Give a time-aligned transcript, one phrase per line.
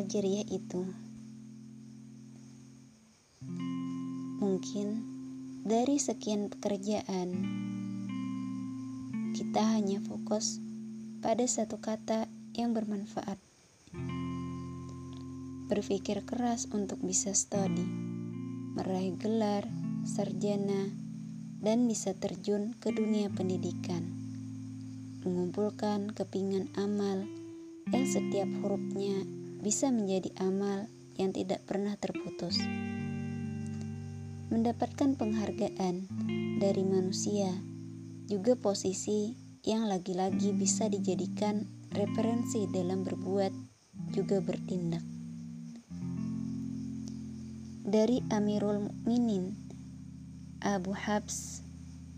[0.00, 0.80] amal jariah itu?
[4.40, 4.88] Mungkin
[5.60, 7.28] dari sekian pekerjaan,
[9.36, 10.56] kita hanya fokus
[11.20, 13.36] pada satu kata yang bermanfaat.
[15.68, 17.84] Berpikir keras untuk bisa studi,
[18.80, 19.68] meraih gelar,
[20.08, 20.96] sarjana,
[21.60, 24.08] dan bisa terjun ke dunia pendidikan.
[25.28, 27.28] Mengumpulkan kepingan amal
[27.92, 30.88] yang setiap hurufnya bisa menjadi amal
[31.20, 32.60] yang tidak pernah terputus
[34.50, 36.10] mendapatkan penghargaan
[36.58, 37.54] dari manusia,
[38.26, 43.54] juga posisi yang lagi-lagi bisa dijadikan referensi dalam berbuat
[44.10, 45.06] juga bertindak.
[47.86, 49.54] Dari Amirul Mukminin
[50.62, 51.62] Abu Habs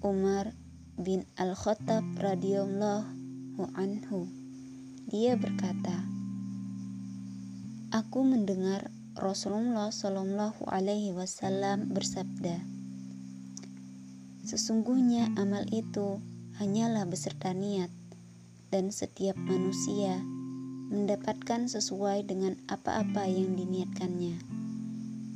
[0.01, 0.57] Umar
[0.97, 4.29] bin Al-Khattab radhiyallahu anhu
[5.09, 6.12] dia berkata
[7.93, 8.89] Aku mendengar
[9.21, 12.65] Rasulullah Shallallahu Alaihi Wasallam bersabda,
[14.49, 16.17] "Sesungguhnya amal itu
[16.57, 17.93] hanyalah beserta niat,
[18.73, 20.25] dan setiap manusia
[20.89, 24.41] mendapatkan sesuai dengan apa-apa yang diniatkannya.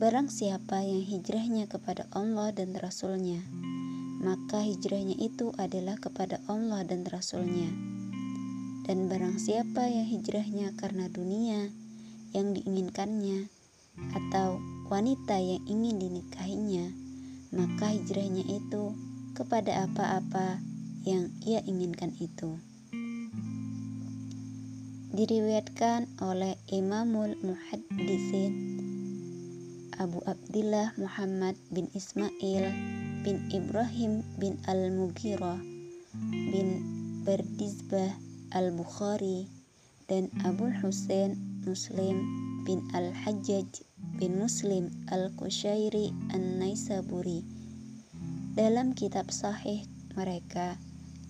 [0.01, 3.45] Barang siapa yang hijrahnya kepada Allah dan Rasulnya,
[4.25, 7.69] maka hijrahnya itu adalah kepada Allah dan Rasulnya.
[8.89, 11.85] Dan barang siapa yang hijrahnya karena dunia
[12.37, 13.49] yang diinginkannya,
[14.13, 14.61] atau
[14.93, 16.93] wanita yang ingin dinikahinya,
[17.57, 18.93] maka hijrahnya itu
[19.33, 20.61] kepada apa-apa
[21.09, 22.61] yang ia inginkan itu.
[25.17, 28.53] Diriwayatkan oleh Imamul Muhaddisin
[29.97, 32.69] Abu Abdullah Muhammad bin Ismail
[33.25, 35.57] bin Ibrahim bin Al-Mughirah
[36.53, 36.69] bin
[37.25, 38.13] Berdizbah
[38.53, 39.49] Al-Bukhari
[40.05, 42.23] dan Abu Husain Muslim
[42.63, 43.83] bin Al-Hajjaj
[44.23, 47.43] bin Muslim Al-Qushairi An-Naisaburi
[48.55, 49.83] dalam kitab sahih
[50.15, 50.79] mereka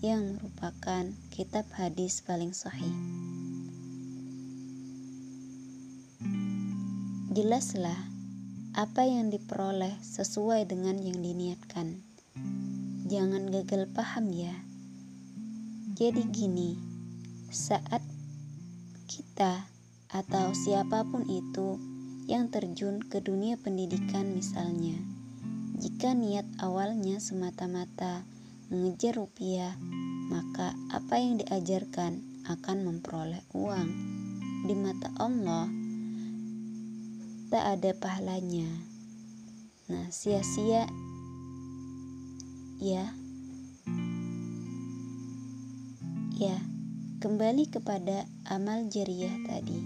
[0.05, 2.93] yang merupakan kitab hadis paling sahih.
[7.33, 7.97] Jelaslah
[8.77, 12.05] apa yang diperoleh sesuai dengan yang diniatkan.
[13.09, 14.53] Jangan gagal paham ya.
[15.97, 16.77] Jadi gini,
[17.49, 18.05] saat
[19.09, 19.76] kita
[20.11, 21.75] atau siapa pun itu
[22.27, 24.99] yang terjun ke dunia pendidikan misalnya.
[25.77, 28.27] Jika niat awalnya semata-mata
[28.67, 29.77] mengejar rupiah,
[30.27, 33.89] maka apa yang diajarkan akan memperoleh uang.
[34.67, 35.71] Di mata Allah,
[37.47, 38.67] tak ada pahalanya.
[39.87, 40.83] Nah, sia-sia
[42.83, 43.15] ya.
[46.37, 46.53] Ya,
[47.17, 49.81] kembali kepada amal jariah tadi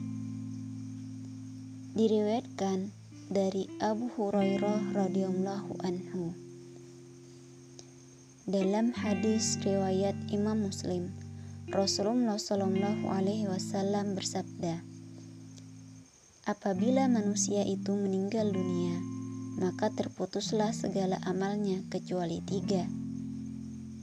[1.95, 2.91] diriwayatkan
[3.31, 6.35] dari Abu Hurairah radhiyallahu anhu.
[8.43, 11.15] Dalam hadis riwayat Imam Muslim,
[11.71, 14.83] Rasulullah Shallallahu alaihi wasallam bersabda,
[16.43, 18.99] Apabila manusia itu meninggal dunia,
[19.55, 22.83] maka terputuslah segala amalnya kecuali tiga,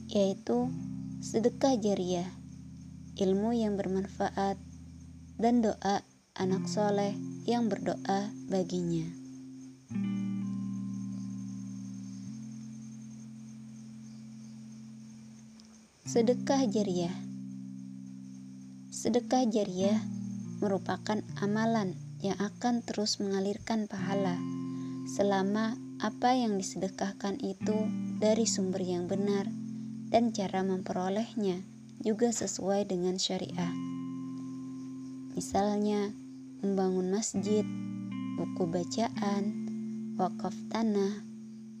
[0.09, 0.73] yaitu
[1.21, 2.38] sedekah jariah,
[3.19, 4.55] ilmu yang bermanfaat,
[5.35, 6.07] dan doa
[6.39, 7.11] anak soleh
[7.43, 9.07] yang berdoa baginya.
[16.09, 17.13] Sedekah jariah
[18.89, 19.99] Sedekah jariah
[20.57, 24.35] merupakan amalan yang akan terus mengalirkan pahala
[25.05, 27.87] selama apa yang disedekahkan itu
[28.17, 29.47] dari sumber yang benar
[30.09, 33.75] dan cara memperolehnya juga sesuai dengan syariah.
[35.35, 36.15] Misalnya,
[36.63, 37.67] membangun masjid,
[38.39, 39.43] buku bacaan,
[40.15, 41.23] wakaf tanah,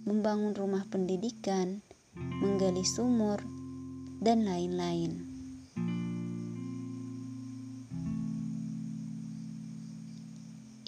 [0.03, 1.79] membangun rumah pendidikan,
[2.15, 3.39] menggali sumur,
[4.19, 5.23] dan lain-lain.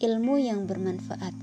[0.02, 1.36] Ilmu yang bermanfaat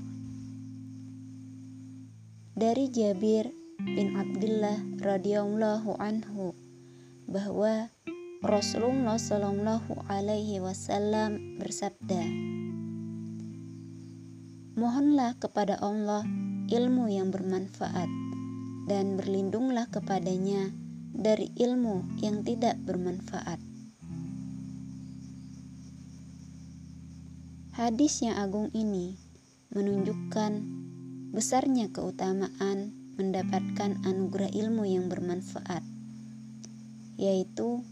[2.59, 3.49] dari Jabir
[3.79, 6.51] bin Abdullah radhiyallahu anhu
[7.29, 7.93] bahwa
[8.41, 12.25] Rasulullah Shallallahu Alaihi Wasallam bersabda,
[14.73, 16.25] Mohonlah kepada Allah
[16.71, 18.09] ilmu yang bermanfaat
[18.89, 20.73] dan berlindunglah kepadanya
[21.13, 23.61] dari ilmu yang tidak bermanfaat.
[27.75, 29.19] Hadis yang agung ini
[29.71, 30.51] menunjukkan
[31.35, 35.83] besarnya keutamaan mendapatkan anugerah ilmu yang bermanfaat,
[37.19, 37.83] yaitu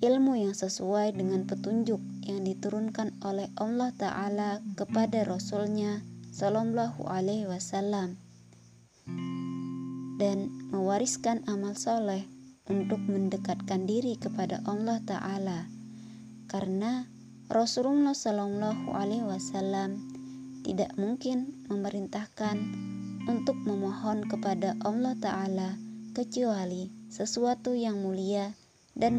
[0.00, 6.00] ilmu yang sesuai dengan petunjuk yang diturunkan oleh Allah Ta'ala kepada Rasulnya
[6.32, 8.16] Sallallahu Alaihi Wasallam
[10.16, 12.24] dan mewariskan amal soleh
[12.72, 15.68] untuk mendekatkan diri kepada Allah Ta'ala.
[16.48, 17.04] Karena
[17.52, 20.00] Rasulullah Sallallahu Alaihi Wasallam
[20.64, 22.56] tidak mungkin memerintahkan
[23.28, 25.76] untuk memohon kepada Allah Ta'ala
[26.16, 28.59] kecuali sesuatu yang mulia
[28.94, 29.18] dan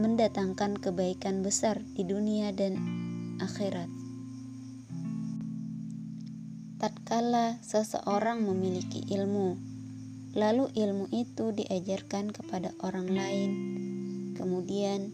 [0.00, 2.78] mendatangkan kebaikan besar di dunia dan
[3.40, 3.88] akhirat.
[6.80, 9.60] Tatkala seseorang memiliki ilmu,
[10.32, 13.50] lalu ilmu itu diajarkan kepada orang lain,
[14.32, 15.12] kemudian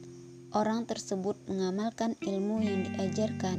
[0.55, 3.59] orang tersebut mengamalkan ilmu yang diajarkan,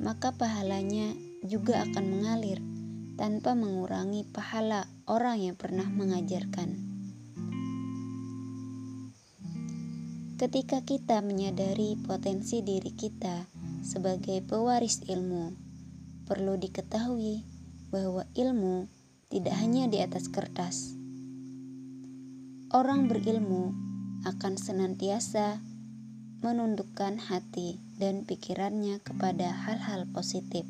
[0.00, 1.12] maka pahalanya
[1.44, 2.64] juga akan mengalir
[3.20, 6.83] tanpa mengurangi pahala orang yang pernah mengajarkan.
[10.34, 13.46] Ketika kita menyadari potensi diri kita
[13.86, 15.54] sebagai pewaris ilmu,
[16.26, 17.46] perlu diketahui
[17.94, 18.90] bahwa ilmu
[19.30, 20.98] tidak hanya di atas kertas.
[22.74, 23.78] Orang berilmu
[24.26, 25.62] akan senantiasa
[26.42, 30.66] menundukkan hati dan pikirannya kepada hal-hal positif.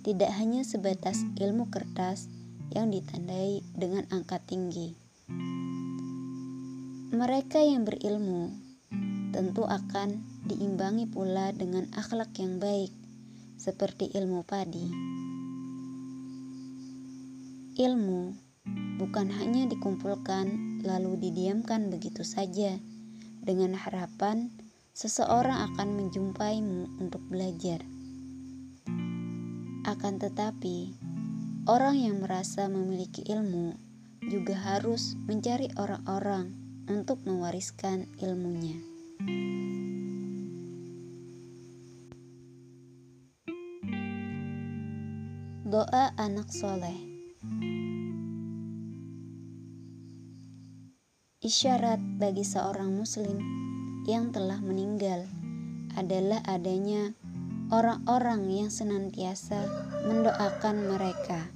[0.00, 2.32] Tidak hanya sebatas ilmu kertas
[2.72, 5.03] yang ditandai dengan angka tinggi.
[7.14, 8.50] Mereka yang berilmu
[9.30, 10.18] tentu akan
[10.50, 12.90] diimbangi pula dengan akhlak yang baik,
[13.54, 14.82] seperti ilmu padi.
[17.78, 18.34] Ilmu
[18.98, 22.82] bukan hanya dikumpulkan lalu didiamkan begitu saja
[23.46, 24.50] dengan harapan
[24.90, 27.78] seseorang akan menjumpaimu untuk belajar.
[29.86, 30.98] Akan tetapi,
[31.70, 33.78] orang yang merasa memiliki ilmu
[34.26, 38.80] juga harus mencari orang-orang untuk mewariskan ilmunya.
[45.64, 47.14] Doa anak soleh
[51.44, 53.36] Isyarat bagi seorang muslim
[54.08, 55.28] yang telah meninggal
[55.92, 57.12] adalah adanya
[57.68, 59.68] orang-orang yang senantiasa
[60.08, 61.52] mendoakan mereka.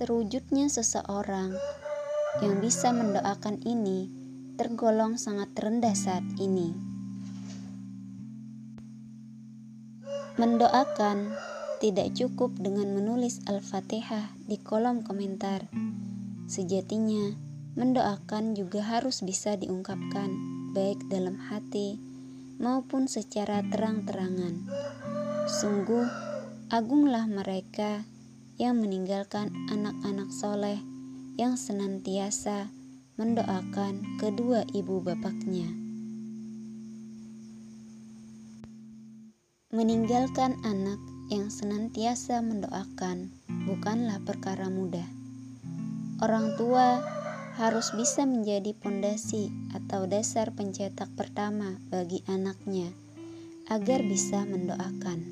[0.00, 1.52] Terwujudnya seseorang
[2.38, 4.06] yang bisa mendoakan ini
[4.58, 6.74] tergolong sangat rendah saat ini.
[10.38, 11.34] Mendoakan
[11.78, 15.66] tidak cukup dengan menulis Al-Fatihah di kolom komentar.
[16.50, 17.34] Sejatinya,
[17.78, 20.30] mendoakan juga harus bisa diungkapkan
[20.74, 21.98] baik dalam hati
[22.58, 24.66] maupun secara terang-terangan.
[25.46, 26.06] Sungguh
[26.70, 28.02] agunglah mereka
[28.58, 30.82] yang meninggalkan anak-anak soleh
[31.38, 32.66] yang senantiasa
[33.14, 35.70] mendoakan kedua ibu bapaknya.
[39.70, 40.98] Meninggalkan anak
[41.30, 43.30] yang senantiasa mendoakan
[43.70, 45.06] bukanlah perkara mudah.
[46.18, 46.98] Orang tua
[47.54, 52.90] harus bisa menjadi pondasi atau dasar pencetak pertama bagi anaknya
[53.70, 55.22] agar bisa mendoakan.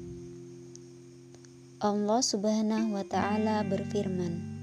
[1.82, 4.56] Allah Subhanahu wa Ta'ala berfirman,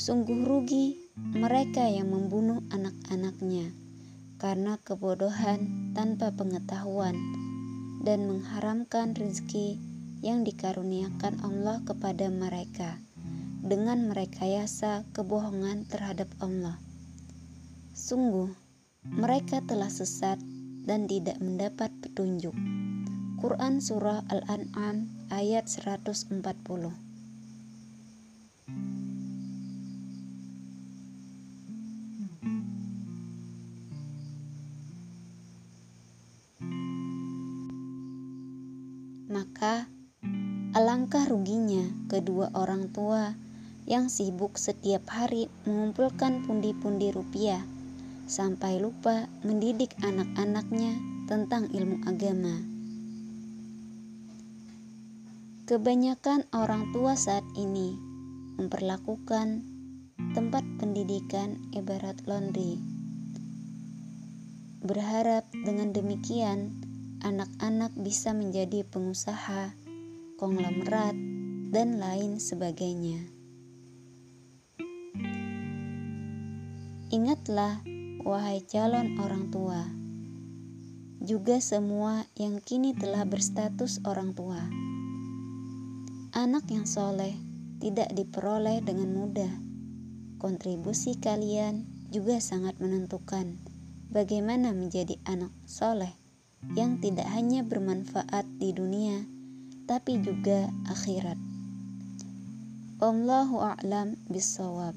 [0.00, 0.96] "Sungguh rugi
[1.36, 3.68] mereka yang membunuh anak-anaknya
[4.40, 7.12] karena kebodohan tanpa pengetahuan
[8.00, 9.76] dan mengharamkan rezeki
[10.24, 12.96] yang dikaruniakan Allah kepada mereka."
[13.60, 16.80] dengan merekayasa kebohongan terhadap Allah.
[17.92, 18.48] Sungguh,
[19.04, 20.40] mereka telah sesat
[20.88, 22.56] dan tidak mendapat petunjuk.
[23.36, 26.40] Quran Surah Al-An'am ayat 140
[39.30, 39.86] Maka,
[40.74, 43.38] alangkah ruginya kedua orang tua
[43.86, 47.62] yang sibuk setiap hari mengumpulkan pundi-pundi rupiah
[48.26, 50.98] sampai lupa mendidik anak-anaknya
[51.30, 52.58] tentang ilmu agama.
[55.70, 57.94] Kebanyakan orang tua saat ini
[58.58, 59.62] memperlakukan
[60.34, 62.82] tempat pendidikan ibarat laundry.
[64.82, 66.79] Berharap dengan demikian
[67.20, 69.76] anak-anak bisa menjadi pengusaha,
[70.40, 71.12] konglomerat,
[71.70, 73.28] dan lain sebagainya.
[77.10, 77.84] Ingatlah,
[78.24, 79.82] wahai calon orang tua,
[81.20, 84.60] juga semua yang kini telah berstatus orang tua.
[86.32, 87.36] Anak yang soleh
[87.82, 89.52] tidak diperoleh dengan mudah.
[90.40, 93.60] Kontribusi kalian juga sangat menentukan
[94.08, 96.19] bagaimana menjadi anak soleh
[96.76, 99.24] yang tidak hanya bermanfaat di dunia,
[99.88, 101.38] tapi juga akhirat.
[103.00, 104.92] Allahu a'lam bisawab.